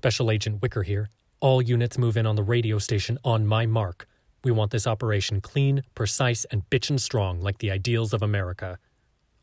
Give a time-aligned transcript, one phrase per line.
[0.00, 1.10] Special Agent Wicker here.
[1.40, 4.08] All units move in on the radio station on my mark.
[4.42, 8.78] We want this operation clean, precise, and bitchin' strong like the ideals of America.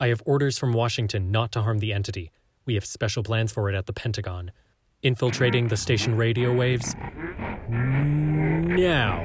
[0.00, 2.30] I have orders from Washington not to harm the entity.
[2.64, 4.50] We have special plans for it at the Pentagon.
[5.02, 6.94] Infiltrating the station radio waves?
[7.68, 9.20] Now.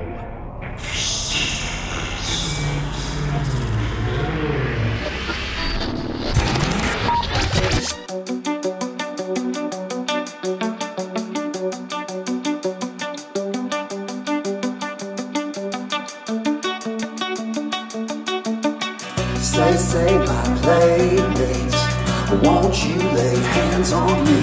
[19.72, 24.42] Say, say, my playmate, won't you lay hands on me?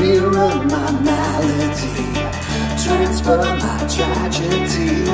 [0.00, 2.14] Mirror my malady,
[2.82, 5.04] transfer my tragedy.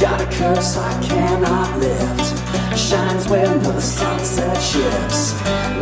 [0.00, 2.78] Got a curse I cannot lift.
[2.78, 5.32] Shines when the sunset shifts.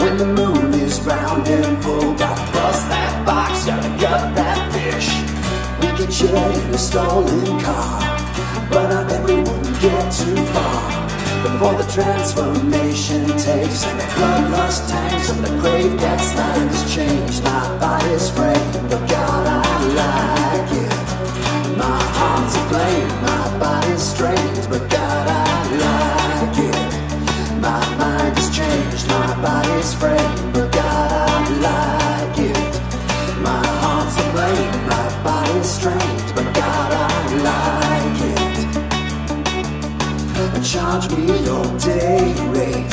[0.00, 5.10] When the moon is round and full, gotta bust that box, gotta gut that fish.
[5.82, 8.00] We could jet in a stolen car,
[8.70, 11.01] but I bet we wouldn't get too far.
[11.42, 17.42] Before the transformation takes and the bloodlust tanks and the grave gets land is changed.
[17.42, 19.60] My body's framed, but God, I
[20.00, 21.76] like it.
[21.76, 25.42] My heart's aflame, my body's strange, but God, I
[25.86, 27.60] like it.
[27.60, 32.72] My mind has changed, my body's framed, but God, I like it.
[33.42, 36.21] My heart's aflame, my body's strange,
[40.92, 42.92] Charge me your day rate.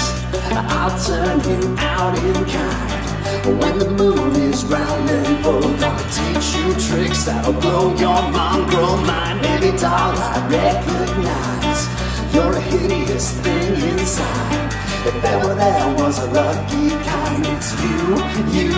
[0.71, 3.59] I'll turn you out in kind.
[3.59, 8.21] When the moon is round and oh, full, gonna teach you tricks that'll blow your
[8.31, 9.41] mongrel mind.
[9.41, 11.81] Baby doll, I recognize
[12.33, 14.71] you're a hideous thing inside.
[15.05, 17.99] If ever there was a lucky kind, it's you,
[18.55, 18.71] you,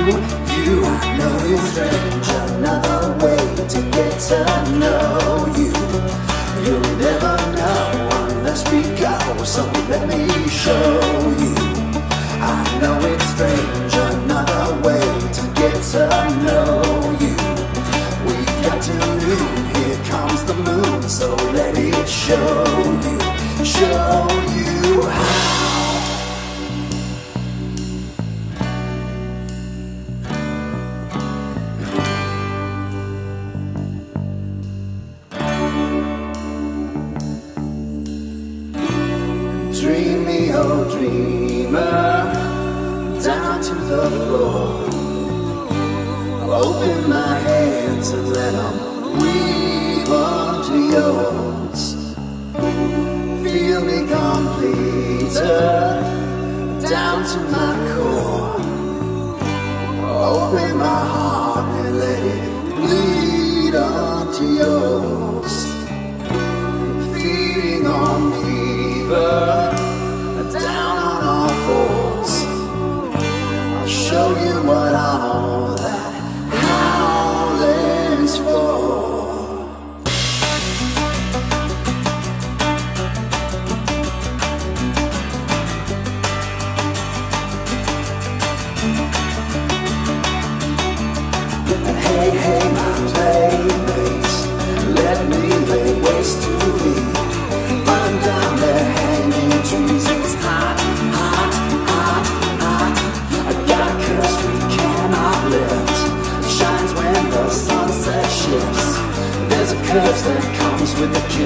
[0.57, 0.83] you.
[0.83, 2.27] I know you're strange.
[2.57, 3.37] Another way
[3.69, 4.39] to get to
[4.79, 5.73] know you.
[6.65, 7.40] You'll never
[9.91, 10.99] let me show
[11.43, 11.53] you.
[12.53, 15.03] I know it's strange, another way
[15.37, 16.03] to get to
[16.45, 16.81] know
[17.23, 17.35] you.
[18.25, 18.93] We've got to
[19.23, 22.63] move, here comes the moon, so let it show
[23.05, 24.40] you, show you
[40.61, 42.31] Dreamer,
[43.23, 44.83] down to the floor.
[46.53, 50.40] Open my hands and let them weave onto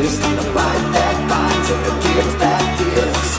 [0.06, 3.32] with the bite that bites, and the gift that gives.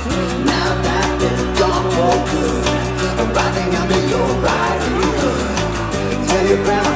[0.50, 2.66] Now that they're gone for good,
[3.22, 6.28] arriving under your riding hood.
[6.28, 6.95] Tell your grandma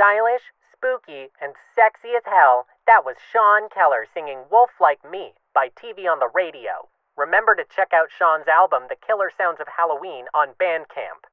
[0.00, 5.68] stylish, spooky, and sexy as hell, that was Sean Keller singing Wolf Like Me by
[5.76, 6.88] TV on the Radio.
[7.18, 11.28] Remember to check out Sean's album, The Killer Sounds of Halloween, on Bandcamp.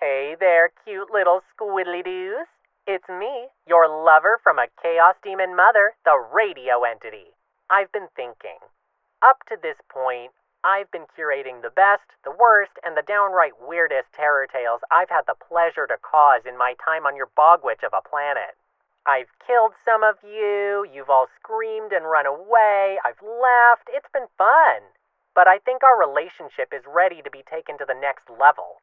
[0.00, 2.50] Hey there, cute little squiddly doos.
[2.84, 7.30] It's me, your lover from a Chaos Demon Mother, the radio entity.
[7.70, 8.58] I've been thinking.
[9.22, 10.32] Up to this point,
[10.64, 15.26] I've been curating the best, the worst, and the downright weirdest terror tales I've had
[15.26, 18.56] the pleasure to cause in my time on your bogwitch of a planet.
[19.04, 24.32] I've killed some of you, you've all screamed and run away, I've laughed, it's been
[24.38, 24.88] fun.
[25.34, 28.80] But I think our relationship is ready to be taken to the next level.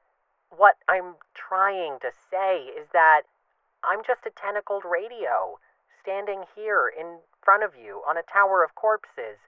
[0.55, 3.23] What I'm trying to say is that
[3.83, 5.57] I'm just a tentacled radio,
[5.99, 9.41] standing here in front of you on a tower of corpses,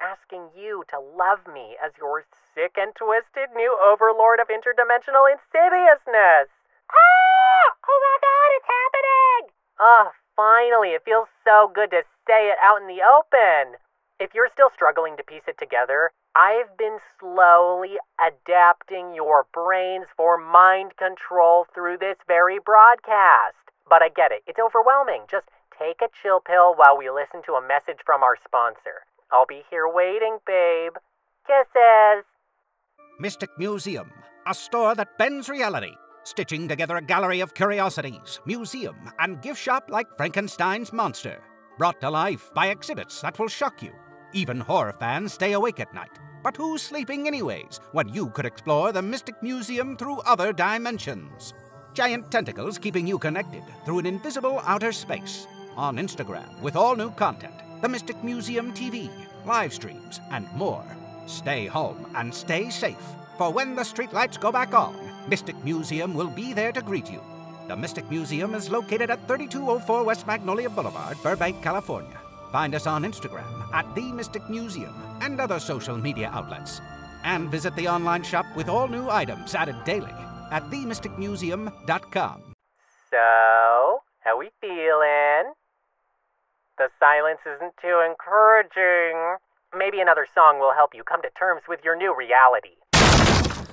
[0.00, 2.24] asking you to love me as your
[2.54, 6.48] sick and twisted new overlord of interdimensional insidiousness.
[6.90, 7.66] Ah!
[7.88, 9.42] Oh my god, it's happening!
[9.78, 13.76] Ah, finally, it feels so good to say it out in the open.
[14.18, 20.38] If you're still struggling to piece it together, I've been slowly adapting your brains for
[20.38, 23.58] mind control through this very broadcast.
[23.88, 25.26] But I get it, it's overwhelming.
[25.30, 25.48] Just
[25.78, 29.06] take a chill pill while we listen to a message from our sponsor.
[29.32, 30.92] I'll be here waiting, babe.
[31.46, 32.24] Kisses.
[33.20, 34.10] Mystic Museum,
[34.46, 35.92] a store that bends reality,
[36.22, 41.42] stitching together a gallery of curiosities, museum, and gift shop like Frankenstein's monster,
[41.78, 43.92] brought to life by exhibits that will shock you.
[44.32, 46.18] Even horror fans stay awake at night.
[46.42, 51.52] But who's sleeping anyways, when you could explore the Mystic Museum through other dimensions?
[51.94, 55.46] Giant tentacles keeping you connected through an invisible outer space.
[55.76, 59.10] On Instagram with all new content, the Mystic Museum TV,
[59.44, 60.84] live streams, and more.
[61.26, 62.96] Stay home and stay safe,
[63.36, 64.96] for when the streetlights go back on,
[65.28, 67.20] Mystic Museum will be there to greet you.
[67.68, 72.18] The Mystic Museum is located at 3204 West Magnolia Boulevard, Burbank, California.
[72.50, 76.80] Find us on Instagram at The Mystic Museum and other social media outlets.
[77.24, 80.14] And visit the online shop with all new items added daily
[80.50, 82.54] at themysticmuseum.com.
[83.10, 85.52] So, how we feeling?
[86.78, 89.38] The silence isn't too encouraging.
[89.76, 92.78] Maybe another song will help you come to terms with your new reality.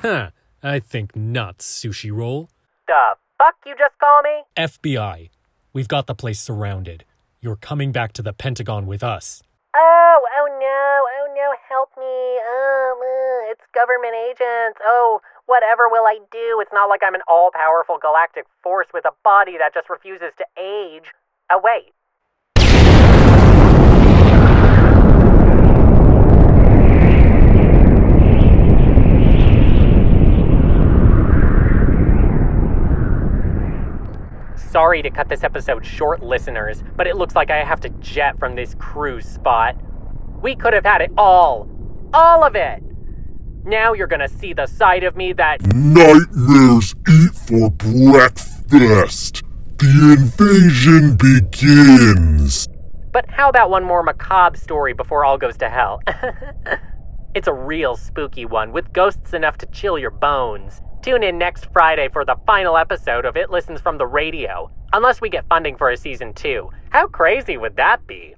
[0.01, 0.31] Huh,
[0.63, 2.49] I think not, Sushi Roll.
[2.87, 4.41] The fuck you just call me?
[4.57, 5.29] FBI,
[5.71, 7.05] we've got the place surrounded.
[7.41, 9.43] You're coming back to the Pentagon with us.
[9.75, 12.41] Oh, oh no, oh no, help me.
[12.41, 14.79] Um, uh, it's government agents.
[14.83, 16.57] Oh, whatever will I do?
[16.59, 20.33] It's not like I'm an all powerful galactic force with a body that just refuses
[20.39, 21.13] to age.
[21.51, 21.93] Oh, wait.
[34.95, 38.39] Sorry to cut this episode short, listeners, but it looks like I have to jet
[38.39, 39.75] from this cruise spot.
[40.41, 41.67] We could have had it all.
[42.13, 42.81] All of it.
[43.65, 45.61] Now you're gonna see the side of me that.
[45.73, 49.43] Nightmares eat for breakfast.
[49.79, 52.69] The invasion begins.
[53.11, 55.99] But how about one more macabre story before all goes to hell?
[57.35, 60.79] it's a real spooky one with ghosts enough to chill your bones.
[61.01, 64.71] Tune in next Friday for the final episode of It Listens from the Radio.
[64.95, 66.69] Unless we get funding for a season two.
[66.89, 68.33] How crazy would that be?